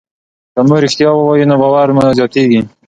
که 0.53 0.59
موږ 0.67 0.79
ریښتیا 0.83 1.09
ووایو 1.13 1.49
نو 1.49 1.55
باور 1.61 1.87
مو 1.95 2.01
زیاتېږي. 2.17 2.61